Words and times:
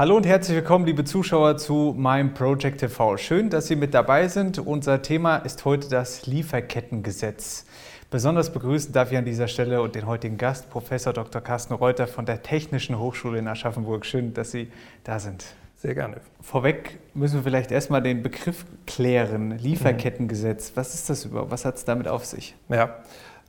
Hallo 0.00 0.16
und 0.16 0.24
herzlich 0.24 0.56
willkommen, 0.56 0.86
liebe 0.86 1.04
Zuschauer, 1.04 1.58
zu 1.58 1.94
meinem 1.94 2.32
Project 2.32 2.80
TV. 2.80 3.18
Schön, 3.18 3.50
dass 3.50 3.66
Sie 3.66 3.76
mit 3.76 3.92
dabei 3.92 4.28
sind. 4.28 4.58
Unser 4.58 5.02
Thema 5.02 5.36
ist 5.36 5.66
heute 5.66 5.90
das 5.90 6.24
Lieferkettengesetz. 6.24 7.66
Besonders 8.10 8.50
begrüßen 8.50 8.94
darf 8.94 9.12
ich 9.12 9.18
an 9.18 9.26
dieser 9.26 9.46
Stelle 9.46 9.82
und 9.82 9.94
den 9.94 10.06
heutigen 10.06 10.38
Gast, 10.38 10.70
Professor 10.70 11.12
Dr. 11.12 11.42
Carsten 11.42 11.74
Reuter 11.74 12.06
von 12.06 12.24
der 12.24 12.42
Technischen 12.42 12.98
Hochschule 12.98 13.40
in 13.40 13.46
Aschaffenburg. 13.46 14.06
Schön, 14.06 14.32
dass 14.32 14.52
Sie 14.52 14.72
da 15.04 15.18
sind. 15.18 15.44
Sehr 15.76 15.94
gerne. 15.94 16.22
Vorweg 16.40 16.98
müssen 17.12 17.34
wir 17.34 17.42
vielleicht 17.42 17.70
erstmal 17.70 18.00
den 18.00 18.22
Begriff 18.22 18.64
klären. 18.86 19.58
Lieferkettengesetz. 19.58 20.72
Was 20.76 20.94
ist 20.94 21.10
das 21.10 21.26
überhaupt? 21.26 21.50
Was 21.50 21.66
hat 21.66 21.76
es 21.76 21.84
damit 21.84 22.08
auf 22.08 22.24
sich? 22.24 22.54
Ja, 22.70 22.96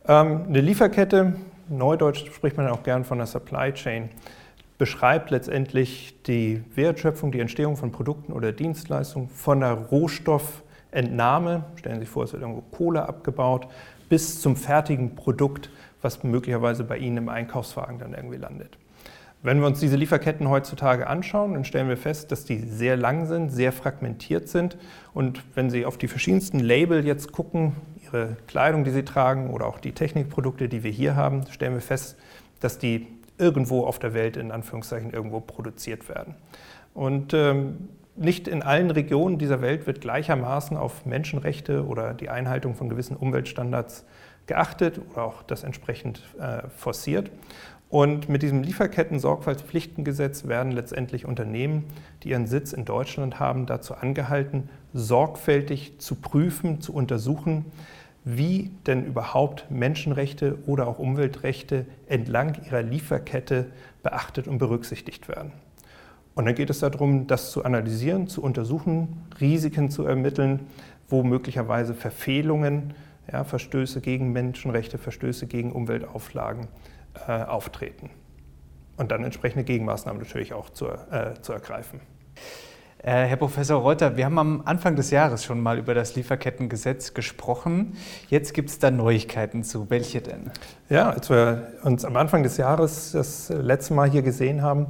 ähm, 0.05 0.47
eine 0.49 0.59
Lieferkette, 0.59 1.31
neudeutsch 1.69 2.25
spricht 2.25 2.57
man 2.57 2.67
auch 2.67 2.83
gern 2.83 3.05
von 3.05 3.19
der 3.19 3.27
Supply 3.27 3.71
Chain 3.71 4.09
beschreibt 4.81 5.29
letztendlich 5.29 6.15
die 6.23 6.63
Wertschöpfung, 6.73 7.31
die 7.31 7.39
Entstehung 7.39 7.77
von 7.77 7.91
Produkten 7.91 8.33
oder 8.33 8.51
Dienstleistungen 8.51 9.29
von 9.29 9.59
der 9.59 9.73
Rohstoffentnahme, 9.73 11.65
stellen 11.75 11.97
Sie 11.97 12.05
sich 12.05 12.09
vor, 12.09 12.23
es 12.23 12.33
wird 12.33 12.41
irgendwo 12.41 12.63
Kohle 12.75 13.07
abgebaut, 13.07 13.67
bis 14.09 14.41
zum 14.41 14.55
fertigen 14.55 15.13
Produkt, 15.13 15.69
was 16.01 16.23
möglicherweise 16.23 16.83
bei 16.83 16.97
Ihnen 16.97 17.17
im 17.17 17.29
Einkaufswagen 17.29 17.99
dann 17.99 18.15
irgendwie 18.15 18.37
landet. 18.37 18.79
Wenn 19.43 19.59
wir 19.59 19.67
uns 19.67 19.79
diese 19.79 19.97
Lieferketten 19.97 20.49
heutzutage 20.49 21.05
anschauen, 21.05 21.53
dann 21.53 21.63
stellen 21.63 21.87
wir 21.87 21.95
fest, 21.95 22.31
dass 22.31 22.45
die 22.45 22.57
sehr 22.57 22.97
lang 22.97 23.27
sind, 23.27 23.51
sehr 23.51 23.73
fragmentiert 23.73 24.49
sind. 24.49 24.79
Und 25.13 25.43
wenn 25.53 25.69
Sie 25.69 25.85
auf 25.85 25.99
die 25.99 26.07
verschiedensten 26.07 26.57
Label 26.57 27.05
jetzt 27.05 27.31
gucken, 27.31 27.73
Ihre 28.03 28.35
Kleidung, 28.47 28.83
die 28.83 28.89
Sie 28.89 29.05
tragen 29.05 29.51
oder 29.51 29.67
auch 29.67 29.77
die 29.77 29.91
Technikprodukte, 29.91 30.67
die 30.69 30.81
wir 30.81 30.91
hier 30.91 31.15
haben, 31.15 31.45
stellen 31.51 31.75
wir 31.75 31.81
fest, 31.81 32.17
dass 32.61 32.79
die 32.79 33.05
irgendwo 33.41 33.85
auf 33.85 33.99
der 33.99 34.13
Welt 34.13 34.37
in 34.37 34.51
Anführungszeichen 34.51 35.11
irgendwo 35.11 35.41
produziert 35.41 36.07
werden. 36.07 36.35
Und 36.93 37.33
ähm, 37.33 37.89
nicht 38.15 38.47
in 38.47 38.61
allen 38.61 38.91
Regionen 38.91 39.37
dieser 39.37 39.61
Welt 39.61 39.87
wird 39.87 40.01
gleichermaßen 40.01 40.77
auf 40.77 41.05
Menschenrechte 41.05 41.85
oder 41.85 42.13
die 42.13 42.29
Einhaltung 42.29 42.75
von 42.75 42.87
gewissen 42.89 43.17
Umweltstandards 43.17 44.05
geachtet 44.45 44.99
oder 45.11 45.23
auch 45.23 45.43
das 45.43 45.63
entsprechend 45.63 46.21
äh, 46.39 46.67
forciert. 46.69 47.31
Und 47.89 48.29
mit 48.29 48.41
diesem 48.41 48.63
Lieferketten-Sorgfaltspflichtengesetz 48.63 50.47
werden 50.47 50.71
letztendlich 50.71 51.25
Unternehmen, 51.25 51.83
die 52.23 52.29
ihren 52.29 52.47
Sitz 52.47 52.71
in 52.71 52.85
Deutschland 52.85 53.39
haben, 53.39 53.65
dazu 53.65 53.95
angehalten, 53.95 54.69
sorgfältig 54.93 55.99
zu 55.99 56.15
prüfen, 56.15 56.79
zu 56.79 56.93
untersuchen, 56.93 57.65
wie 58.23 58.71
denn 58.85 59.05
überhaupt 59.05 59.69
Menschenrechte 59.71 60.59
oder 60.67 60.87
auch 60.87 60.99
Umweltrechte 60.99 61.85
entlang 62.07 62.57
ihrer 62.65 62.81
Lieferkette 62.81 63.67
beachtet 64.03 64.47
und 64.47 64.59
berücksichtigt 64.59 65.27
werden. 65.27 65.51
Und 66.35 66.45
dann 66.45 66.55
geht 66.55 66.69
es 66.69 66.79
darum, 66.79 67.27
das 67.27 67.51
zu 67.51 67.65
analysieren, 67.65 68.27
zu 68.27 68.41
untersuchen, 68.41 69.25
Risiken 69.39 69.89
zu 69.89 70.05
ermitteln, 70.05 70.61
wo 71.09 71.23
möglicherweise 71.23 71.93
Verfehlungen, 71.93 72.93
ja, 73.31 73.43
Verstöße 73.43 74.01
gegen 74.01 74.31
Menschenrechte, 74.31 74.97
Verstöße 74.97 75.47
gegen 75.47 75.71
Umweltauflagen 75.71 76.67
äh, 77.27 77.43
auftreten. 77.43 78.09
Und 78.97 79.11
dann 79.11 79.23
entsprechende 79.23 79.63
Gegenmaßnahmen 79.63 80.21
natürlich 80.21 80.53
auch 80.53 80.69
zu, 80.69 80.87
äh, 80.87 81.33
zu 81.41 81.53
ergreifen. 81.53 81.99
Äh, 83.03 83.25
Herr 83.25 83.37
Professor 83.37 83.81
Reuter, 83.81 84.15
wir 84.15 84.25
haben 84.25 84.37
am 84.37 84.61
Anfang 84.65 84.95
des 84.95 85.09
Jahres 85.09 85.43
schon 85.43 85.59
mal 85.59 85.79
über 85.79 85.95
das 85.95 86.15
Lieferkettengesetz 86.15 87.15
gesprochen. 87.15 87.97
Jetzt 88.29 88.53
gibt 88.53 88.69
es 88.69 88.77
da 88.77 88.91
Neuigkeiten 88.91 89.63
zu. 89.63 89.89
Welche 89.89 90.21
denn? 90.21 90.51
Ja, 90.87 91.09
als 91.09 91.31
wir 91.31 91.71
uns 91.83 92.05
am 92.05 92.15
Anfang 92.15 92.43
des 92.43 92.57
Jahres 92.57 93.13
das 93.13 93.49
letzte 93.49 93.95
Mal 93.95 94.07
hier 94.07 94.21
gesehen 94.21 94.61
haben, 94.61 94.85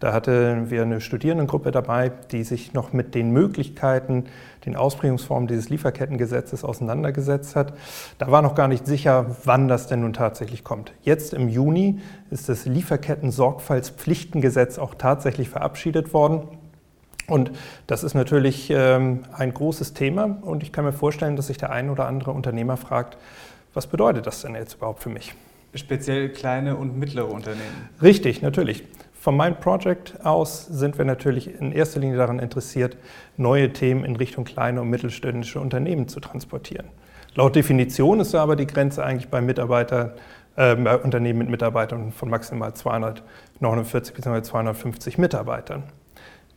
da 0.00 0.12
hatten 0.12 0.70
wir 0.70 0.82
eine 0.82 1.00
Studierendengruppe 1.00 1.70
dabei, 1.70 2.10
die 2.32 2.42
sich 2.42 2.74
noch 2.74 2.92
mit 2.92 3.14
den 3.14 3.30
Möglichkeiten, 3.30 4.24
den 4.66 4.74
Ausprägungsformen 4.74 5.46
dieses 5.46 5.68
Lieferkettengesetzes 5.68 6.64
auseinandergesetzt 6.64 7.54
hat. 7.54 7.74
Da 8.18 8.28
war 8.28 8.42
noch 8.42 8.56
gar 8.56 8.66
nicht 8.66 8.88
sicher, 8.88 9.36
wann 9.44 9.68
das 9.68 9.86
denn 9.86 10.00
nun 10.00 10.14
tatsächlich 10.14 10.64
kommt. 10.64 10.94
Jetzt 11.02 11.32
im 11.32 11.48
Juni 11.48 12.00
ist 12.30 12.48
das 12.48 12.66
Lieferketten-Sorgfaltspflichtengesetz 12.66 14.80
auch 14.80 14.96
tatsächlich 14.96 15.48
verabschiedet 15.48 16.12
worden. 16.12 16.58
Und 17.32 17.50
das 17.86 18.04
ist 18.04 18.12
natürlich 18.12 18.68
ähm, 18.68 19.20
ein 19.32 19.54
großes 19.54 19.94
Thema 19.94 20.36
und 20.42 20.62
ich 20.62 20.70
kann 20.70 20.84
mir 20.84 20.92
vorstellen, 20.92 21.34
dass 21.34 21.46
sich 21.46 21.56
der 21.56 21.70
ein 21.70 21.88
oder 21.88 22.06
andere 22.06 22.30
Unternehmer 22.32 22.76
fragt, 22.76 23.16
was 23.72 23.86
bedeutet 23.86 24.26
das 24.26 24.42
denn 24.42 24.54
jetzt 24.54 24.74
überhaupt 24.74 25.02
für 25.02 25.08
mich? 25.08 25.32
Speziell 25.74 26.28
kleine 26.28 26.76
und 26.76 26.98
mittlere 26.98 27.30
Unternehmen. 27.30 27.88
Richtig, 28.02 28.42
natürlich. 28.42 28.84
Von 29.14 29.34
meinem 29.34 29.56
Projekt 29.56 30.22
aus 30.26 30.66
sind 30.66 30.98
wir 30.98 31.06
natürlich 31.06 31.58
in 31.58 31.72
erster 31.72 32.00
Linie 32.00 32.18
daran 32.18 32.38
interessiert, 32.38 32.98
neue 33.38 33.72
Themen 33.72 34.04
in 34.04 34.16
Richtung 34.16 34.44
kleine 34.44 34.82
und 34.82 34.90
mittelständische 34.90 35.58
Unternehmen 35.58 36.08
zu 36.08 36.20
transportieren. 36.20 36.88
Laut 37.34 37.56
Definition 37.56 38.20
ist 38.20 38.34
aber 38.34 38.56
die 38.56 38.66
Grenze 38.66 39.02
eigentlich 39.02 39.30
bei 39.30 39.40
Mitarbeitern, 39.40 40.10
äh, 40.56 40.76
bei 40.76 40.98
Unternehmen 40.98 41.38
mit 41.38 41.48
Mitarbeitern 41.48 42.12
von 42.12 42.28
maximal 42.28 42.74
249 42.74 44.12
bzw. 44.14 44.42
250 44.42 45.16
Mitarbeitern. 45.16 45.84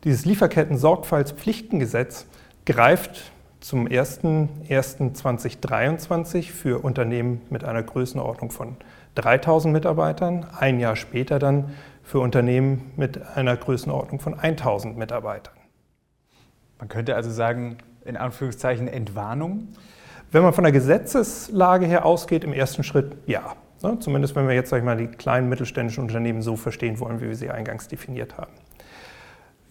Dieses 0.05 0.23
Lieferketten-Sorgfaltspflichtengesetz 0.25 2.27
greift 2.67 3.31
zum 3.59 3.87
01.01.2023 3.87 6.51
für 6.51 6.83
Unternehmen 6.83 7.41
mit 7.49 7.63
einer 7.63 7.81
Größenordnung 7.81 8.51
von 8.51 8.77
3000 9.15 9.73
Mitarbeitern, 9.73 10.45
ein 10.59 10.79
Jahr 10.79 10.95
später 10.95 11.39
dann 11.39 11.71
für 12.03 12.19
Unternehmen 12.19 12.91
mit 12.95 13.19
einer 13.35 13.57
Größenordnung 13.57 14.19
von 14.19 14.39
1000 14.39 14.95
Mitarbeitern. 14.95 15.55
Man 16.77 16.87
könnte 16.87 17.15
also 17.15 17.31
sagen, 17.31 17.79
in 18.05 18.15
Anführungszeichen 18.15 18.87
Entwarnung? 18.87 19.69
Wenn 20.31 20.43
man 20.43 20.53
von 20.53 20.65
der 20.65 20.73
Gesetzeslage 20.73 21.87
her 21.87 22.05
ausgeht, 22.05 22.43
im 22.43 22.53
ersten 22.53 22.83
Schritt 22.83 23.17
ja. 23.25 23.55
Ne, 23.81 23.97
zumindest 23.99 24.35
wenn 24.35 24.47
wir 24.47 24.53
jetzt 24.53 24.69
sag 24.69 24.77
ich 24.77 24.83
mal, 24.83 24.97
die 24.97 25.07
kleinen 25.07 25.49
mittelständischen 25.49 26.03
Unternehmen 26.03 26.43
so 26.43 26.55
verstehen 26.55 26.99
wollen, 26.99 27.21
wie 27.21 27.27
wir 27.27 27.35
sie 27.35 27.49
eingangs 27.49 27.87
definiert 27.87 28.37
haben. 28.37 28.51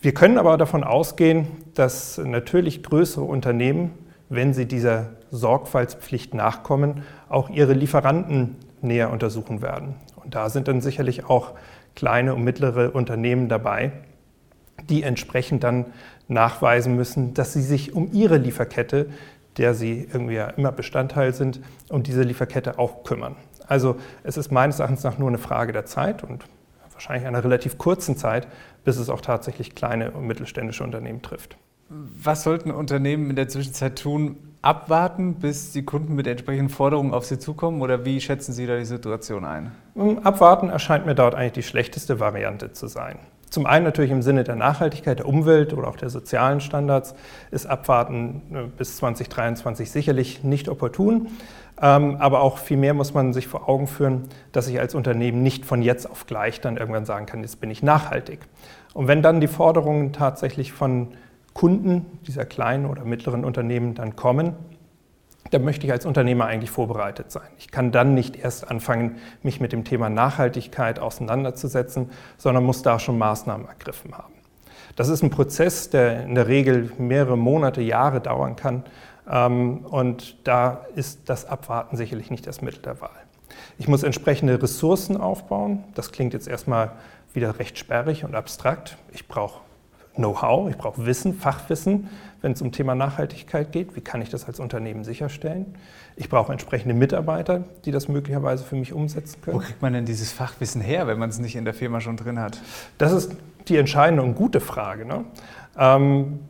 Wir 0.05 0.13
können 0.13 0.37
aber 0.37 0.59
davon 0.59 0.85
ausgehen, 0.85 1.49
dass 1.73 2.19
natürlich 2.19 2.83
größere 2.83 3.25
Unternehmen, 3.25 3.93
wenn 4.29 4.53
sie 4.53 4.67
dieser 4.67 5.13
Sorgfaltspflicht 5.31 6.35
nachkommen, 6.35 7.05
auch 7.31 7.49
ihre 7.49 7.73
Lieferanten 7.73 8.57
näher 8.83 9.11
untersuchen 9.11 9.63
werden. 9.63 9.95
Und 10.17 10.35
da 10.35 10.51
sind 10.51 10.69
dann 10.69 10.83
sicherlich 10.83 11.25
auch 11.25 11.55
kleine 11.95 12.35
und 12.35 12.45
mittlere 12.45 12.95
Unternehmen 12.95 13.49
dabei, 13.49 13.93
die 14.91 15.05
entsprechend 15.05 15.65
dann 15.65 15.87
nachweisen 16.29 16.97
müssen, 16.97 17.33
dass 17.33 17.55
sie 17.55 17.63
sich 17.63 17.95
um 17.95 18.13
ihre 18.13 18.37
Lieferkette, 18.37 19.07
der 19.57 19.73
sie 19.73 20.07
irgendwie 20.13 20.35
ja 20.35 20.49
immer 20.49 20.71
Bestandteil 20.71 21.33
sind, 21.33 21.63
um 21.89 22.03
diese 22.03 22.25
Lieferkette 22.25 22.79
auch 22.79 23.05
kümmern. 23.05 23.37
Also 23.67 23.97
es 24.23 24.37
ist 24.37 24.53
meines 24.53 24.81
Erachtens 24.81 25.03
nach 25.03 25.17
nur 25.17 25.29
eine 25.29 25.39
Frage 25.39 25.73
der 25.73 25.87
Zeit 25.87 26.23
und 26.23 26.45
wahrscheinlich 26.95 27.27
einer 27.27 27.45
relativ 27.45 27.79
kurzen 27.79 28.17
Zeit, 28.17 28.49
bis 28.85 28.97
es 28.97 29.11
auch 29.11 29.21
tatsächlich 29.21 29.75
kleine 29.75 30.13
und 30.13 30.27
mittelständische 30.27 30.83
Unternehmen 30.83 31.23
trifft. 31.23 31.57
Was 31.89 32.43
sollten 32.43 32.71
Unternehmen 32.71 33.31
in 33.31 33.37
der 33.37 33.49
Zwischenzeit 33.49 33.99
tun? 33.99 34.37
Abwarten, 34.63 35.35
bis 35.35 35.73
die 35.73 35.85
Kunden 35.85 36.15
mit 36.15 36.27
entsprechenden 36.27 36.71
Forderungen 36.71 37.13
auf 37.13 37.27
sie 37.27 37.39
zukommen? 37.39 37.83
Oder 37.83 38.07
wie 38.07 38.21
schätzen 38.21 38.55
Sie 38.55 38.67
da 38.67 38.79
die 38.79 38.87
Situation 38.87 39.45
ein? 39.45 39.73
Abwarten 40.25 40.71
erscheint 40.71 41.05
mir 41.05 41.15
dort 41.15 41.35
eigentlich 41.35 41.53
die 41.53 41.63
schlechteste 41.63 42.19
Variante 42.19 42.73
zu 42.73 42.87
sein. 42.87 43.19
Zum 43.51 43.67
einen 43.67 43.85
natürlich 43.85 44.11
im 44.11 44.23
Sinne 44.23 44.45
der 44.45 44.57
Nachhaltigkeit, 44.57 45.21
der 45.21 45.27
Umwelt 45.27 45.73
oder 45.73 45.89
auch 45.89 45.97
der 45.97 46.11
sozialen 46.11 46.61
Standards 46.61 47.15
ist 47.51 47.67
Abwarten 47.67 48.43
äh, 48.53 48.63
bis 48.77 48.97
2023 48.97 49.91
sicherlich 49.91 50.45
nicht 50.45 50.69
opportun. 50.69 51.29
Ähm, 51.81 52.17
aber 52.19 52.41
auch 52.41 52.59
viel 52.59 52.77
mehr 52.77 52.95
muss 52.95 53.15
man 53.15 53.33
sich 53.33 53.49
vor 53.49 53.69
Augen 53.69 53.87
führen, 53.87 54.29
dass 54.53 54.69
ich 54.69 54.79
als 54.79 54.95
Unternehmen 54.95 55.43
nicht 55.43 55.65
von 55.65 55.83
jetzt 55.83 56.09
auf 56.09 56.27
gleich 56.27 56.61
dann 56.61 56.77
irgendwann 56.77 57.05
sagen 57.05 57.27
kann, 57.27 57.43
jetzt 57.43 57.61
bin 57.61 57.71
ich 57.71 57.83
nachhaltig. 57.83 58.41
Und 58.93 59.09
wenn 59.09 59.23
dann 59.23 59.41
die 59.41 59.49
Forderungen 59.49 60.13
tatsächlich 60.13 60.73
von 60.73 61.09
Kunden 61.53 62.07
dieser 62.27 62.45
kleinen 62.45 62.87
oder 62.87 63.05
mittleren 63.05 63.45
Unternehmen 63.45 63.95
dann 63.95 64.17
kommen, 64.17 64.55
dann 65.51 65.65
möchte 65.65 65.87
ich 65.87 65.93
als 65.93 66.07
Unternehmer 66.07 66.47
eigentlich 66.47 66.71
vorbereitet 66.71 67.31
sein. 67.31 67.49
Ich 67.59 67.71
kann 67.71 67.93
dann 67.93 68.15
nicht 68.15 68.37
erst 68.37 68.71
anfangen, 68.71 69.17
mich 69.43 69.61
mit 69.61 69.73
dem 69.73 69.85
Thema 69.85 70.09
Nachhaltigkeit 70.09 70.99
auseinanderzusetzen, 70.99 72.11
sondern 72.39 72.65
muss 72.65 72.83
da 72.83 72.99
schon 72.99 73.19
Maßnahmen 73.19 73.69
ergriffen 73.69 74.17
haben. 74.17 74.35
Das 74.97 75.09
ist 75.09 75.23
ein 75.23 75.31
Prozess, 75.31 75.91
der 75.91 76.25
in 76.25 76.35
der 76.35 76.49
Regel 76.49 76.93
mehrere 76.99 77.37
Monate, 77.37 77.83
Jahre 77.83 78.21
dauern 78.21 78.57
kann. 78.57 78.85
Ähm, 79.29 79.79
und 79.87 80.37
da 80.47 80.87
ist 80.95 81.29
das 81.29 81.47
Abwarten 81.47 81.97
sicherlich 81.97 82.31
nicht 82.31 82.47
das 82.47 82.63
Mittel 82.63 82.83
der 82.83 83.01
Wahl. 83.01 83.11
Ich 83.79 83.89
muss 83.89 84.03
entsprechende 84.03 84.61
Ressourcen 84.63 85.17
aufbauen. 85.17 85.85
Das 85.95 86.13
klingt 86.13 86.33
jetzt 86.33 86.49
erstmal 86.49 86.93
wieder 87.33 87.59
recht 87.59 87.79
sperrig 87.79 88.25
und 88.25 88.35
abstrakt. 88.35 88.97
Ich 89.13 89.27
brauche 89.27 89.61
Know-how, 90.15 90.71
ich 90.71 90.77
brauche 90.77 91.07
Wissen, 91.07 91.35
Fachwissen, 91.35 92.09
wenn 92.45 92.53
es 92.53 92.61
um 92.61 92.73
Thema 92.73 92.95
Nachhaltigkeit 92.95 93.73
geht. 93.73 93.97
Wie 93.97 94.03
kann 94.03 94.21
ich 94.21 94.29
das 94.29 94.45
als 94.45 94.61
Unternehmen 94.61 95.03
sicherstellen? 95.03 95.75
Ich 96.15 96.29
brauche 96.29 96.53
entsprechende 96.53 96.95
Mitarbeiter, 96.95 97.65
die 97.87 97.91
das 97.91 98.07
möglicherweise 98.07 98.65
für 98.65 98.77
mich 98.77 98.93
umsetzen 98.93 99.41
können. 99.41 99.57
Wo 99.57 99.61
kriegt 99.61 99.81
man 99.81 99.95
denn 99.95 100.05
dieses 100.05 100.31
Fachwissen 100.31 100.83
her, 100.83 101.07
wenn 101.07 101.19
man 101.19 101.31
es 101.31 101.39
nicht 101.39 101.57
in 101.57 101.65
der 101.65 101.73
Firma 101.73 102.03
schon 102.03 102.19
drin 102.19 102.39
hat? 102.39 102.61
Das 102.99 103.13
ist 103.13 103.35
die 103.67 103.79
entscheidende 103.79 104.23
und 104.23 104.35
gute 104.35 104.61
Frage. 104.61 105.07
Ne? 105.07 105.25
Ähm, 105.79 106.41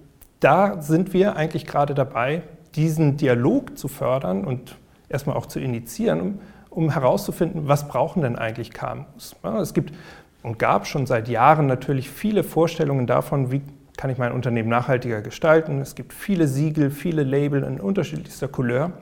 da 0.41 0.83
sind 0.83 1.13
wir 1.13 1.37
eigentlich 1.37 1.65
gerade 1.65 1.95
dabei, 1.95 2.43
diesen 2.75 3.17
Dialog 3.17 3.79
zu 3.79 3.87
fördern 3.87 4.45
und 4.45 4.77
erstmal 5.09 5.37
auch 5.37 5.47
zu 5.47 5.61
initiieren, 5.61 6.21
um, 6.21 6.39
um 6.71 6.91
herauszufinden, 6.91 7.69
was 7.69 7.87
brauchen 7.87 8.23
denn 8.23 8.35
eigentlich 8.35 8.73
KMUs. 8.73 9.37
Ja, 9.45 9.61
es 9.61 9.73
gibt 9.75 9.95
und 10.43 10.59
gab 10.59 10.89
schon 10.89 11.07
seit 11.07 11.29
Jahren 11.29 11.67
natürlich 11.69 12.11
viele 12.11 12.43
Vorstellungen 12.43 13.07
davon, 13.07 13.53
wie 13.53 13.63
kann 13.97 14.11
ich 14.11 14.19
mein 14.19 14.33
Unternehmen 14.33 14.69
nachhaltiger 14.69 15.23
gestalten. 15.23 15.81
Es 15.81 15.95
gibt 15.95 16.13
viele 16.13 16.49
Siegel, 16.49 16.91
viele 16.91 17.23
Label 17.23 17.63
in 17.63 17.81
unterschiedlichster 17.81 18.49
Couleur. 18.49 18.93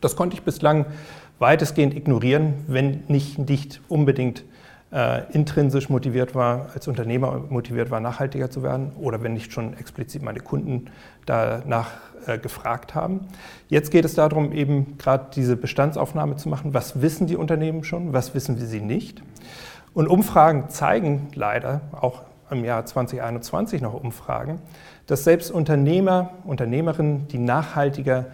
Das 0.00 0.16
konnte 0.16 0.34
ich 0.34 0.42
bislang 0.42 0.86
weitestgehend 1.38 1.94
ignorieren, 1.94 2.54
wenn 2.66 3.04
nicht, 3.08 3.38
nicht 3.38 3.80
unbedingt 3.88 4.44
äh, 4.92 5.30
intrinsisch 5.32 5.88
motiviert 5.88 6.34
war, 6.34 6.70
als 6.74 6.88
Unternehmer 6.88 7.44
motiviert 7.50 7.90
war, 7.90 8.00
nachhaltiger 8.00 8.50
zu 8.50 8.62
werden 8.62 8.92
oder 8.98 9.22
wenn 9.22 9.34
nicht 9.34 9.52
schon 9.52 9.76
explizit 9.76 10.22
meine 10.22 10.40
Kunden 10.40 10.86
danach 11.26 11.90
äh, 12.26 12.38
gefragt 12.38 12.94
haben. 12.94 13.20
Jetzt 13.68 13.90
geht 13.90 14.04
es 14.04 14.14
darum, 14.14 14.52
eben 14.52 14.96
gerade 14.98 15.26
diese 15.34 15.56
Bestandsaufnahme 15.56 16.36
zu 16.36 16.48
machen. 16.48 16.72
Was 16.74 17.02
wissen 17.02 17.26
die 17.26 17.36
Unternehmen 17.36 17.84
schon, 17.84 18.12
was 18.12 18.34
wissen 18.34 18.58
wir 18.58 18.66
sie 18.66 18.80
nicht? 18.80 19.22
Und 19.94 20.08
Umfragen 20.08 20.68
zeigen 20.68 21.28
leider, 21.34 21.82
auch 21.92 22.22
im 22.50 22.64
Jahr 22.64 22.84
2021 22.84 23.82
noch 23.82 23.94
Umfragen, 23.94 24.60
dass 25.06 25.24
selbst 25.24 25.50
Unternehmer, 25.50 26.30
Unternehmerinnen, 26.44 27.28
die 27.28 27.38
nachhaltiger 27.38 28.26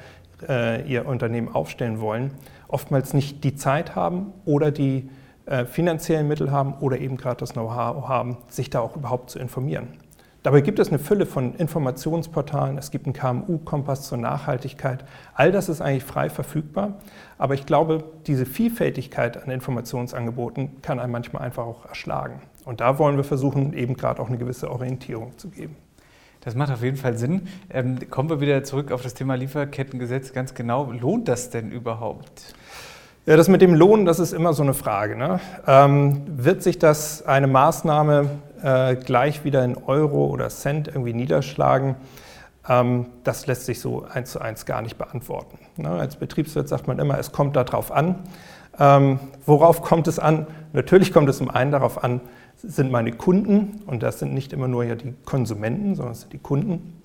äh, 0.49 0.83
ihr 0.89 1.07
Unternehmen 1.07 1.55
aufstellen 1.55 2.01
wollen, 2.01 2.33
oftmals 2.69 3.15
nicht 3.15 3.45
die 3.45 3.55
Zeit 3.55 3.95
haben 3.95 4.33
oder 4.45 4.71
die 4.71 5.11
äh, 5.47 5.65
finanziellen 5.65 6.27
Mittel 6.29 6.51
haben 6.51 6.75
oder 6.81 6.99
eben 6.99 7.17
gerade 7.17 7.37
das 7.37 7.53
Know-how 7.53 8.09
haben, 8.09 8.39
sich 8.49 8.71
da 8.71 8.81
auch 8.81 8.97
überhaupt 8.97 9.31
zu 9.31 9.39
informieren. 9.39 9.89
Dabei 10.45 10.61
gibt 10.61 10.79
es 10.79 10.89
eine 10.89 10.99
Fülle 10.99 11.25
von 11.25 11.55
Informationsportalen, 11.55 12.77
es 12.77 12.91
gibt 12.91 13.07
einen 13.07 13.15
KMU-Kompass 13.15 14.07
zur 14.07 14.19
Nachhaltigkeit. 14.19 15.07
All 15.33 15.51
das 15.51 15.71
ist 15.71 15.81
eigentlich 15.81 16.05
frei 16.05 16.29
verfügbar. 16.29 16.99
Aber 17.39 17.55
ich 17.55 17.65
glaube, 17.65 18.05
diese 18.27 18.45
Vielfältigkeit 18.45 19.43
an 19.43 19.51
Informationsangeboten 19.51 20.83
kann 20.83 21.01
einem 21.01 21.13
manchmal 21.13 21.45
einfach 21.45 21.65
auch 21.65 21.87
erschlagen. 21.87 22.43
Und 22.65 22.81
da 22.81 22.99
wollen 22.99 23.17
wir 23.17 23.25
versuchen, 23.25 23.73
eben 23.75 23.97
gerade 23.97 24.21
auch 24.21 24.29
eine 24.29 24.39
gewisse 24.39 24.71
Orientierung 24.71 25.37
zu 25.39 25.49
geben. 25.49 25.77
Das 26.41 26.55
macht 26.55 26.71
auf 26.71 26.83
jeden 26.83 26.97
Fall 26.97 27.17
Sinn. 27.17 27.49
Ähm, 27.71 27.99
kommen 28.11 28.29
wir 28.29 28.41
wieder 28.41 28.63
zurück 28.65 28.93
auf 28.93 29.03
das 29.03 29.15
Thema 29.15 29.35
Lieferkettengesetz 29.35 30.33
ganz 30.33 30.55
genau. 30.55 30.93
Lohnt 30.93 31.29
das 31.29 31.51
denn 31.51 31.71
überhaupt? 31.71 32.55
Ja, 33.27 33.39
das 33.39 33.49
mit 33.49 33.63
dem 33.63 33.75
Lohn, 33.75 34.05
das 34.05 34.19
ist 34.19 34.35
immer 34.35 34.53
so 34.53 34.63
eine 34.63 34.75
Frage. 34.75 35.17
Ne? 35.17 35.41
Ähm, 35.67 36.23
wird 36.27 36.63
sich 36.63 36.79
das 36.79 37.25
eine 37.25 37.47
Maßnahme 37.47 38.29
äh, 38.63 38.97
gleich 38.97 39.45
wieder 39.45 39.65
in 39.65 39.79
Euro 39.79 40.27
oder 40.27 40.51
Cent 40.51 40.89
irgendwie 40.89 41.15
niederschlagen? 41.15 41.97
Ähm, 42.69 43.07
das 43.25 43.47
lässt 43.47 43.65
sich 43.65 43.81
so 43.81 44.05
eins 44.05 44.33
zu 44.33 44.41
eins 44.41 44.67
gar 44.67 44.83
nicht 44.83 44.99
beantworten. 44.99 45.59
Ne? 45.79 45.89
Als 45.89 46.17
Betriebswirt 46.17 46.69
sagt 46.69 46.87
man 46.87 46.99
immer, 46.99 47.19
es 47.19 47.33
kommt 47.33 47.57
darauf 47.57 47.91
an. 47.91 48.17
Ähm, 48.79 49.19
worauf 49.47 49.81
kommt 49.81 50.09
es 50.09 50.19
an? 50.19 50.47
Natürlich 50.75 51.11
kommt 51.11 51.31
es 51.31 51.39
zum 51.39 51.49
einen 51.49 51.71
darauf 51.71 52.05
an, 52.05 52.21
sind 52.56 52.91
meine 52.91 53.12
Kunden, 53.12 53.83
und 53.87 54.03
das 54.03 54.19
sind 54.19 54.35
nicht 54.35 54.53
immer 54.53 54.69
nur 54.69 54.85
ja 54.85 54.95
die 54.95 55.15
Konsumenten, 55.25 55.95
sondern 55.95 56.12
es 56.12 56.23
sind 56.23 56.33
die 56.33 56.39
Kunden, 56.39 57.01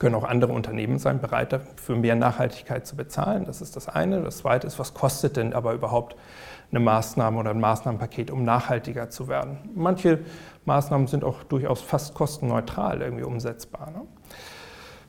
können 0.00 0.14
auch 0.14 0.24
andere 0.24 0.52
Unternehmen 0.52 0.98
sein, 0.98 1.20
bereit 1.20 1.52
dafür 1.52 1.94
mehr 1.94 2.16
Nachhaltigkeit 2.16 2.86
zu 2.86 2.96
bezahlen. 2.96 3.44
Das 3.44 3.60
ist 3.60 3.76
das 3.76 3.88
eine. 3.88 4.22
Das 4.22 4.38
zweite 4.38 4.66
ist, 4.66 4.78
was 4.78 4.94
kostet 4.94 5.36
denn 5.36 5.52
aber 5.52 5.74
überhaupt 5.74 6.16
eine 6.70 6.80
Maßnahme 6.80 7.38
oder 7.38 7.50
ein 7.50 7.60
Maßnahmenpaket, 7.60 8.30
um 8.30 8.42
nachhaltiger 8.42 9.10
zu 9.10 9.28
werden? 9.28 9.58
Manche 9.74 10.20
Maßnahmen 10.64 11.06
sind 11.06 11.22
auch 11.22 11.42
durchaus 11.44 11.82
fast 11.82 12.14
kostenneutral 12.14 13.02
irgendwie 13.02 13.24
umsetzbar. 13.24 13.90
Ne? 13.90 14.00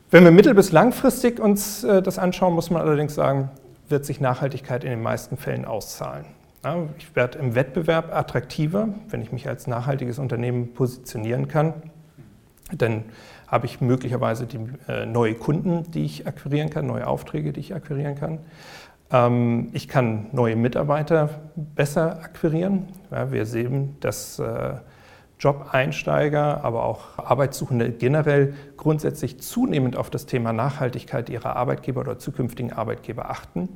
Wenn 0.10 0.25
wir 0.25 0.31
mittel- 0.31 0.54
bis 0.54 0.74
langfristig 0.74 1.40
uns 1.40 1.86
äh, 1.86 2.02
das 2.02 2.19
anschauen, 2.19 2.54
muss 2.54 2.69
man 2.69 2.81
allerdings 2.81 3.16
sagen, 3.16 3.50
wird 3.88 4.06
sich 4.06 4.19
Nachhaltigkeit 4.19 4.84
in 4.84 4.90
den 4.90 5.02
meisten 5.02 5.38
Fällen 5.38 5.63
auszahlen. 5.63 6.25
Ja, 6.63 6.78
ich 7.00 7.16
werde 7.16 7.40
im 7.40 7.56
Wettbewerb 7.56 8.13
attraktiver, 8.13 8.90
wenn 9.10 9.22
ich 9.22 9.31
mich 9.31 9.48
als 9.48 9.66
nachhaltiges 9.66 10.19
Unternehmen 10.19 10.74
positionieren 10.74 11.48
kann. 11.48 11.74
Dann 12.72 13.06
habe 13.48 13.66
ich 13.66 13.81
möglicherweise 13.81 14.46
die, 14.46 14.60
äh, 14.88 15.08
neue 15.08 15.34
Kunden, 15.34 15.90
die 15.92 16.06
ich 16.06 16.28
akquirieren 16.28 16.69
kann, 16.69 16.86
neue 16.86 17.08
Aufträge, 17.08 17.52
die 17.52 17.60
ich 17.62 17.74
akquirieren 17.74 18.16
kann. 18.16 18.40
Ähm, 19.12 19.69
ich 19.74 19.88
kann 19.88 20.28
neue 20.34 20.56
Mitarbeiter 20.56 21.30
besser 21.56 22.22
akquirieren. 22.24 22.90
Wir 23.10 23.48
sehen, 23.48 23.98
dass 24.00 24.38
äh, 24.38 24.75
Job-Einsteiger, 25.40 26.63
aber 26.63 26.86
auch 26.86 27.18
Arbeitssuchende 27.18 27.90
generell 27.90 28.54
grundsätzlich 28.78 29.42
zunehmend 29.42 29.98
auf 29.98 30.12
das 30.12 30.28
Thema 30.28 30.54
Nachhaltigkeit 30.54 31.30
ihrer 31.30 31.56
Arbeitgeber 31.56 32.02
oder 32.02 32.19
zukünftigen 32.19 32.72
Arbeitgeber 32.72 33.31
achten. 33.31 33.69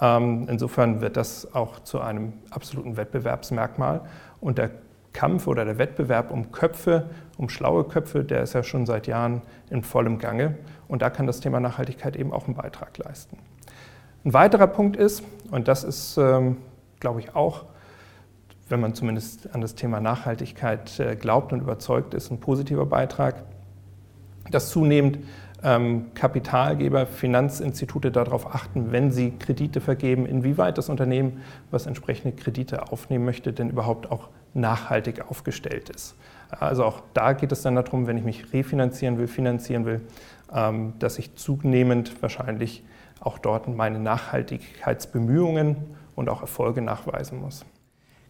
Ähm, 0.00 0.46
insofern 0.48 1.00
wird 1.00 1.16
das 1.16 1.54
auch 1.54 1.80
zu 1.80 2.00
einem 2.00 2.32
absoluten 2.50 2.96
Wettbewerbsmerkmal. 2.96 4.02
Und 4.40 4.58
der 4.58 4.70
Kampf 5.12 5.46
oder 5.46 5.64
der 5.64 5.78
Wettbewerb 5.78 6.30
um 6.30 6.52
Köpfe, 6.52 7.10
um 7.36 7.48
schlaue 7.48 7.84
Köpfe, 7.84 8.24
der 8.24 8.42
ist 8.42 8.54
ja 8.54 8.62
schon 8.62 8.86
seit 8.86 9.06
Jahren 9.06 9.42
in 9.70 9.82
vollem 9.82 10.18
Gange. 10.18 10.56
Und 10.88 11.02
da 11.02 11.10
kann 11.10 11.26
das 11.26 11.40
Thema 11.40 11.60
Nachhaltigkeit 11.60 12.16
eben 12.16 12.32
auch 12.32 12.46
einen 12.46 12.54
Beitrag 12.54 12.96
leisten. 12.98 13.38
Ein 14.24 14.32
weiterer 14.32 14.68
Punkt 14.68 14.96
ist, 14.96 15.22
und 15.50 15.68
das 15.68 15.84
ist, 15.84 16.16
ähm, 16.16 16.58
glaube 17.00 17.20
ich, 17.20 17.34
auch, 17.34 17.64
wenn 18.68 18.80
man 18.80 18.94
zumindest 18.94 19.54
an 19.54 19.60
das 19.60 19.74
Thema 19.74 20.00
Nachhaltigkeit 20.00 20.98
äh, 21.00 21.16
glaubt 21.16 21.52
und 21.52 21.60
überzeugt 21.60 22.14
ist, 22.14 22.30
ein 22.30 22.40
positiver 22.40 22.86
Beitrag, 22.86 23.42
dass 24.50 24.70
zunehmend 24.70 25.18
Kapitalgeber, 26.14 27.06
Finanzinstitute 27.06 28.10
darauf 28.10 28.52
achten, 28.52 28.90
wenn 28.90 29.12
sie 29.12 29.32
Kredite 29.38 29.80
vergeben, 29.80 30.26
inwieweit 30.26 30.76
das 30.76 30.88
Unternehmen, 30.88 31.40
was 31.70 31.86
entsprechende 31.86 32.36
Kredite 32.36 32.90
aufnehmen 32.90 33.24
möchte, 33.24 33.52
denn 33.52 33.70
überhaupt 33.70 34.10
auch 34.10 34.28
nachhaltig 34.54 35.30
aufgestellt 35.30 35.88
ist. 35.88 36.16
Also 36.50 36.84
auch 36.84 37.02
da 37.14 37.32
geht 37.32 37.52
es 37.52 37.62
dann 37.62 37.76
darum, 37.76 38.06
wenn 38.06 38.18
ich 38.18 38.24
mich 38.24 38.52
refinanzieren 38.52 39.18
will, 39.18 39.28
finanzieren 39.28 39.86
will, 39.86 40.02
ähm, 40.52 40.94
dass 40.98 41.18
ich 41.18 41.36
zunehmend 41.36 42.20
wahrscheinlich 42.20 42.84
auch 43.20 43.38
dort 43.38 43.68
meine 43.68 43.98
Nachhaltigkeitsbemühungen 44.00 45.76
und 46.14 46.28
auch 46.28 46.40
Erfolge 46.40 46.82
nachweisen 46.82 47.40
muss. 47.40 47.64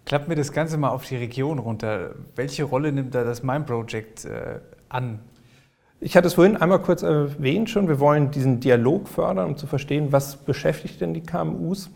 Klappen 0.05 0.29
wir 0.29 0.37
das 0.37 0.53
Ganze 0.53 0.77
mal 0.77 0.91
auf 0.91 1.05
die 1.05 1.17
Region 1.17 1.59
runter. 1.59 2.15
Welche 2.37 2.65
Rolle 2.65 2.93
nimmt 2.93 3.15
da 3.15 3.25
das 3.25 3.43
Mind 3.43 3.67
Project 3.67 4.25
äh, 4.25 4.61
an? 4.89 5.21
Ich 6.05 6.17
hatte 6.17 6.27
es 6.27 6.35
vorhin 6.35 6.57
einmal 6.57 6.81
kurz 6.81 7.05
erwähnt 7.05 7.71
schon, 7.71 7.87
wir 7.87 8.01
wollen 8.01 8.33
diesen 8.33 8.59
Dialog 8.59 9.09
fördern, 9.09 9.51
um 9.51 9.57
zu 9.57 9.69
verstehen, 9.69 10.11
was 10.11 10.35
beschäftigt 10.35 11.01
denn 11.01 11.15
die 11.15 11.21
KMUs. 11.21 11.91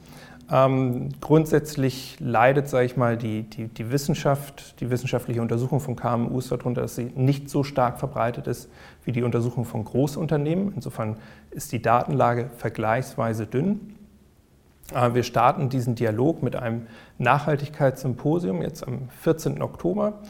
Ähm, 0.49 1.09
grundsätzlich 1.21 2.17
leidet, 2.21 2.69
sage 2.69 2.87
ich 2.87 2.97
mal, 2.97 3.17
die, 3.17 3.43
die, 3.43 3.67
die, 3.67 3.91
Wissenschaft, 3.91 4.81
die 4.81 4.91
wissenschaftliche 4.91 5.43
Untersuchung 5.43 5.81
von 5.81 5.97
KMUs 5.97 6.51
darunter, 6.51 6.83
dass 6.83 6.95
sie 6.95 7.11
nicht 7.17 7.51
so 7.51 7.65
stark 7.65 7.99
verbreitet 7.99 8.47
ist 8.47 8.71
wie 9.03 9.11
die 9.11 9.25
Untersuchung 9.25 9.65
von 9.65 9.85
Großunternehmen. 9.85 10.73
Insofern 10.77 11.17
ist 11.51 11.73
die 11.73 11.83
Datenlage 11.83 12.51
vergleichsweise 12.59 13.45
dünn. 13.47 13.97
Äh, 14.95 15.15
wir 15.15 15.25
starten 15.25 15.69
diesen 15.69 15.97
Dialog 15.97 16.45
mit 16.45 16.55
einem 16.55 16.87
Nachhaltigkeitssymposium 17.19 18.63
jetzt 18.63 18.87
am 18.87 19.09
14. 19.23 19.61
Oktober, 19.63 20.21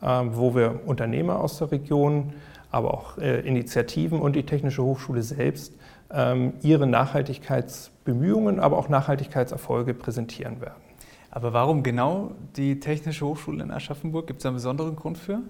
äh, 0.00 0.06
wo 0.06 0.54
wir 0.54 0.80
Unternehmer 0.86 1.38
aus 1.38 1.58
der 1.58 1.70
Region 1.70 2.32
aber 2.76 2.92
auch 2.92 3.16
äh, 3.16 3.40
Initiativen 3.40 4.20
und 4.20 4.36
die 4.36 4.44
Technische 4.44 4.82
Hochschule 4.82 5.22
selbst 5.22 5.74
ähm, 6.12 6.52
ihre 6.62 6.86
Nachhaltigkeitsbemühungen, 6.86 8.60
aber 8.60 8.76
auch 8.76 8.90
Nachhaltigkeitserfolge 8.90 9.94
präsentieren 9.94 10.60
werden. 10.60 10.82
Aber 11.30 11.54
warum 11.54 11.82
genau 11.82 12.32
die 12.56 12.78
Technische 12.78 13.26
Hochschule 13.26 13.62
in 13.64 13.70
Aschaffenburg? 13.70 14.26
Gibt 14.26 14.40
es 14.40 14.46
einen 14.46 14.56
besonderen 14.56 14.94
Grund 14.94 15.16
für? 15.16 15.40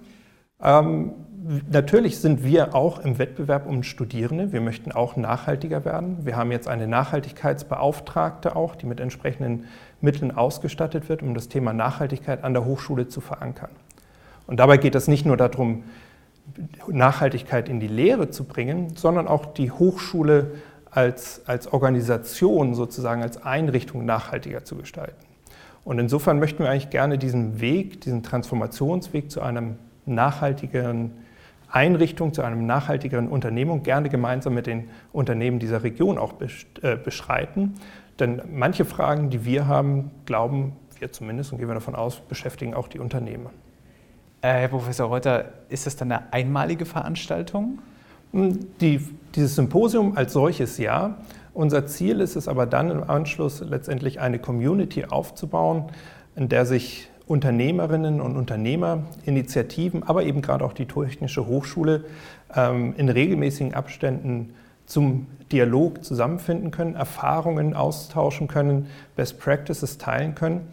Ähm, 0.63 1.11
natürlich 1.69 2.19
sind 2.19 2.45
wir 2.45 2.73
auch 2.73 2.99
im 2.99 3.19
Wettbewerb 3.19 3.67
um 3.67 3.83
Studierende. 3.83 4.53
Wir 4.53 4.61
möchten 4.61 4.93
auch 4.93 5.17
nachhaltiger 5.17 5.83
werden. 5.83 6.25
Wir 6.25 6.37
haben 6.37 6.51
jetzt 6.51 6.69
eine 6.69 6.87
Nachhaltigkeitsbeauftragte 6.87 8.55
auch, 8.55 8.75
die 8.75 8.85
mit 8.85 9.01
entsprechenden 9.01 9.65
Mitteln 9.99 10.31
ausgestattet 10.31 11.09
wird, 11.09 11.21
um 11.21 11.33
das 11.33 11.49
Thema 11.49 11.73
Nachhaltigkeit 11.73 12.45
an 12.45 12.53
der 12.53 12.63
Hochschule 12.63 13.09
zu 13.09 13.19
verankern. 13.19 13.71
Und 14.47 14.61
dabei 14.61 14.77
geht 14.77 14.95
es 14.95 15.09
nicht 15.09 15.25
nur 15.25 15.35
darum, 15.35 15.83
Nachhaltigkeit 16.87 17.69
in 17.69 17.79
die 17.79 17.87
Lehre 17.87 18.29
zu 18.29 18.45
bringen, 18.45 18.95
sondern 18.95 19.27
auch 19.27 19.45
die 19.45 19.71
Hochschule 19.71 20.51
als, 20.89 21.41
als 21.45 21.71
Organisation 21.71 22.73
sozusagen, 22.73 23.21
als 23.21 23.43
Einrichtung 23.43 24.05
nachhaltiger 24.05 24.63
zu 24.63 24.75
gestalten. 24.75 25.25
Und 25.83 25.99
insofern 25.99 26.39
möchten 26.39 26.63
wir 26.63 26.69
eigentlich 26.69 26.89
gerne 26.89 27.17
diesen 27.17 27.61
Weg, 27.61 28.01
diesen 28.01 28.23
Transformationsweg 28.23 29.31
zu 29.31 29.41
einem 29.41 29.77
nachhaltigeren 30.05 31.11
Einrichtung 31.69 32.33
zu 32.33 32.43
einem 32.43 32.65
nachhaltigeren 32.65 33.27
Unternehmen, 33.27 33.83
gerne 33.83 34.09
gemeinsam 34.09 34.53
mit 34.53 34.67
den 34.67 34.89
Unternehmen 35.11 35.59
dieser 35.59 35.83
Region 35.83 36.17
auch 36.17 36.35
äh, 36.81 36.95
beschreiten. 36.95 37.75
Denn 38.19 38.41
manche 38.51 38.85
Fragen, 38.85 39.29
die 39.29 39.45
wir 39.45 39.67
haben, 39.67 40.11
glauben 40.25 40.75
wir 40.99 41.11
zumindest 41.11 41.51
und 41.51 41.59
gehen 41.59 41.67
wir 41.67 41.75
davon 41.75 41.95
aus, 41.95 42.19
beschäftigen 42.21 42.73
auch 42.73 42.87
die 42.87 42.99
Unternehmen. 42.99 43.49
Äh, 44.41 44.49
Herr 44.49 44.67
Professor 44.67 45.07
Reuter, 45.07 45.45
ist 45.69 45.87
das 45.87 45.95
dann 45.95 46.11
eine 46.11 46.31
einmalige 46.31 46.85
Veranstaltung? 46.85 47.79
Hm, 48.33 48.59
die, 48.79 49.01
dieses 49.35 49.55
Symposium 49.55 50.15
als 50.15 50.33
solches 50.33 50.77
ja. 50.77 51.17
Unser 51.53 51.87
Ziel 51.87 52.21
ist 52.21 52.35
es 52.35 52.47
aber 52.47 52.67
dann 52.67 52.91
im 52.91 53.09
Anschluss 53.09 53.61
letztendlich 53.61 54.19
eine 54.19 54.37
Community 54.37 55.05
aufzubauen, 55.05 55.85
in 56.35 56.49
der 56.49 56.67
sich 56.67 57.09
Unternehmerinnen 57.25 58.21
und 58.21 58.37
Unternehmer, 58.37 59.03
Initiativen, 59.25 60.03
aber 60.03 60.23
eben 60.23 60.41
gerade 60.41 60.63
auch 60.63 60.73
die 60.73 60.85
Technische 60.85 61.47
Hochschule 61.47 62.05
ähm, 62.55 62.93
in 62.95 63.09
regelmäßigen 63.09 63.73
Abständen 63.73 64.53
zum 64.85 65.25
Dialog 65.51 66.03
zusammenfinden 66.03 66.71
können, 66.71 66.95
Erfahrungen 66.95 67.73
austauschen 67.73 68.47
können, 68.47 68.87
Best 69.15 69.39
Practices 69.39 69.97
teilen 69.97 70.35
können. 70.35 70.67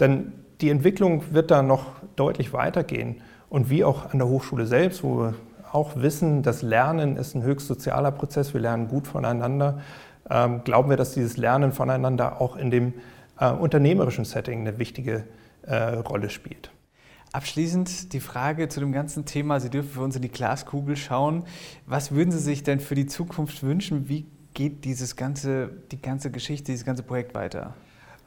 Denn 0.00 0.32
die 0.60 0.70
Entwicklung 0.70 1.22
wird 1.32 1.50
da 1.50 1.62
noch 1.62 1.86
deutlich 2.16 2.52
weitergehen. 2.52 3.22
Und 3.48 3.70
wie 3.70 3.84
auch 3.84 4.12
an 4.12 4.18
der 4.18 4.28
Hochschule 4.28 4.66
selbst, 4.66 5.02
wo 5.02 5.18
wir 5.18 5.34
auch 5.72 5.96
wissen, 5.96 6.42
das 6.42 6.62
Lernen 6.62 7.16
ist 7.16 7.34
ein 7.34 7.42
höchst 7.42 7.66
sozialer 7.66 8.10
Prozess, 8.10 8.54
wir 8.54 8.60
lernen 8.60 8.88
gut 8.88 9.06
voneinander, 9.06 9.80
ähm, 10.28 10.62
glauben 10.64 10.90
wir, 10.90 10.96
dass 10.96 11.14
dieses 11.14 11.36
Lernen 11.36 11.72
voneinander 11.72 12.40
auch 12.40 12.56
in 12.56 12.70
dem 12.70 12.94
äh, 13.38 13.50
unternehmerischen 13.50 14.24
Setting 14.24 14.60
eine 14.60 14.78
wichtige 14.78 15.24
äh, 15.62 15.74
Rolle 15.74 16.30
spielt. 16.30 16.70
Abschließend 17.32 18.12
die 18.12 18.20
Frage 18.20 18.68
zu 18.68 18.80
dem 18.80 18.92
ganzen 18.92 19.24
Thema. 19.24 19.60
Sie 19.60 19.70
dürfen 19.70 19.90
für 19.90 20.00
uns 20.00 20.16
in 20.16 20.22
die 20.22 20.30
Glaskugel 20.30 20.96
schauen. 20.96 21.44
Was 21.86 22.10
würden 22.10 22.32
Sie 22.32 22.40
sich 22.40 22.64
denn 22.64 22.80
für 22.80 22.96
die 22.96 23.06
Zukunft 23.06 23.62
wünschen? 23.62 24.08
Wie 24.08 24.26
geht 24.52 24.84
dieses 24.84 25.14
ganze, 25.14 25.70
die 25.92 26.02
ganze 26.02 26.32
Geschichte, 26.32 26.72
dieses 26.72 26.84
ganze 26.84 27.04
Projekt 27.04 27.34
weiter? 27.34 27.74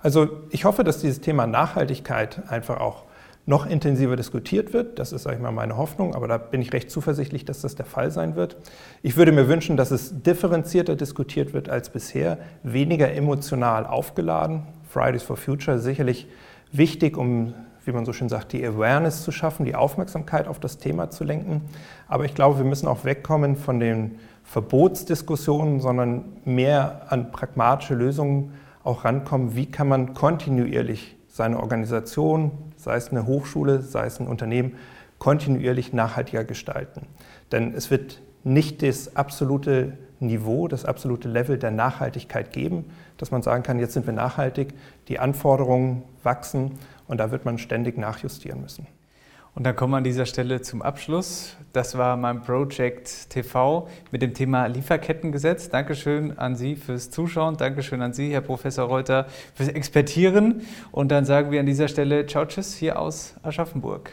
Also 0.03 0.27
ich 0.49 0.65
hoffe, 0.65 0.83
dass 0.83 0.99
dieses 0.99 1.21
Thema 1.21 1.47
Nachhaltigkeit 1.47 2.43
einfach 2.49 2.81
auch 2.81 3.05
noch 3.45 3.65
intensiver 3.65 4.17
diskutiert 4.17 4.73
wird. 4.73 4.99
Das 4.99 5.13
ist, 5.13 5.23
sage 5.23 5.37
ich 5.37 5.41
mal, 5.41 5.51
meine 5.51 5.77
Hoffnung, 5.77 6.13
aber 6.13 6.27
da 6.27 6.37
bin 6.37 6.61
ich 6.61 6.73
recht 6.73 6.91
zuversichtlich, 6.91 7.45
dass 7.45 7.61
das 7.61 7.75
der 7.75 7.85
Fall 7.85 8.11
sein 8.11 8.35
wird. 8.35 8.57
Ich 9.01 9.15
würde 9.15 9.31
mir 9.31 9.47
wünschen, 9.47 9.77
dass 9.77 9.91
es 9.91 10.21
differenzierter 10.21 10.95
diskutiert 10.95 11.53
wird 11.53 11.69
als 11.69 11.89
bisher, 11.89 12.37
weniger 12.63 13.13
emotional 13.13 13.85
aufgeladen. 13.85 14.63
Fridays 14.89 15.23
for 15.23 15.37
Future 15.37 15.79
sicherlich 15.79 16.27
wichtig, 16.73 17.17
um, 17.17 17.53
wie 17.85 17.93
man 17.93 18.05
so 18.05 18.11
schön 18.11 18.27
sagt, 18.27 18.51
die 18.51 18.65
Awareness 18.65 19.23
zu 19.23 19.31
schaffen, 19.31 19.65
die 19.65 19.75
Aufmerksamkeit 19.75 20.47
auf 20.47 20.59
das 20.59 20.79
Thema 20.79 21.11
zu 21.11 21.23
lenken. 21.23 21.61
Aber 22.09 22.25
ich 22.25 22.35
glaube, 22.35 22.57
wir 22.57 22.65
müssen 22.65 22.87
auch 22.87 23.05
wegkommen 23.05 23.55
von 23.55 23.79
den 23.79 24.19
Verbotsdiskussionen, 24.43 25.79
sondern 25.79 26.25
mehr 26.43 27.03
an 27.09 27.31
pragmatische 27.31 27.95
Lösungen 27.95 28.53
auch 28.83 29.05
rankommen. 29.05 29.55
Wie 29.55 29.65
kann 29.65 29.87
man 29.87 30.13
kontinuierlich 30.13 31.15
seine 31.27 31.59
Organisation, 31.59 32.51
sei 32.75 32.95
es 32.95 33.09
eine 33.09 33.25
Hochschule, 33.25 33.81
sei 33.81 34.05
es 34.05 34.19
ein 34.19 34.27
Unternehmen, 34.27 34.75
kontinuierlich 35.19 35.93
nachhaltiger 35.93 36.43
gestalten? 36.43 37.07
Denn 37.51 37.73
es 37.73 37.91
wird 37.91 38.21
nicht 38.43 38.81
das 38.81 39.15
absolute 39.15 39.97
Niveau, 40.19 40.67
das 40.67 40.85
absolute 40.85 41.27
Level 41.27 41.57
der 41.57 41.71
Nachhaltigkeit 41.71 42.51
geben, 42.53 42.85
dass 43.17 43.31
man 43.31 43.41
sagen 43.41 43.63
kann, 43.63 43.79
jetzt 43.79 43.93
sind 43.93 44.05
wir 44.05 44.13
nachhaltig, 44.13 44.73
die 45.07 45.19
Anforderungen 45.19 46.03
wachsen 46.23 46.71
und 47.07 47.17
da 47.19 47.31
wird 47.31 47.45
man 47.45 47.57
ständig 47.57 47.97
nachjustieren 47.97 48.61
müssen. 48.61 48.87
Und 49.55 49.65
dann 49.65 49.75
kommen 49.75 49.93
wir 49.93 49.97
an 49.97 50.03
dieser 50.03 50.25
Stelle 50.25 50.61
zum 50.61 50.81
Abschluss. 50.81 51.55
Das 51.73 51.97
war 51.97 52.17
mein 52.17 52.41
Project 52.41 53.29
TV 53.29 53.87
mit 54.11 54.21
dem 54.21 54.33
Thema 54.33 54.65
Lieferkettengesetz. 54.65 55.69
Dankeschön 55.69 56.37
an 56.39 56.55
Sie 56.55 56.75
fürs 56.75 57.11
Zuschauen. 57.11 57.57
Dankeschön 57.57 58.01
an 58.01 58.13
Sie, 58.13 58.31
Herr 58.31 58.41
Professor 58.41 58.87
Reuter, 58.87 59.27
fürs 59.53 59.69
Expertieren. 59.69 60.61
Und 60.91 61.11
dann 61.11 61.25
sagen 61.25 61.51
wir 61.51 61.59
an 61.59 61.67
dieser 61.67 61.87
Stelle 61.87 62.25
Ciao, 62.25 62.45
Tschüss 62.45 62.75
hier 62.75 62.99
aus 62.99 63.35
Aschaffenburg. 63.43 64.11